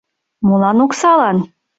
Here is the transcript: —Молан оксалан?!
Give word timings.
—Молан 0.47 0.77
оксалан?! 0.85 1.37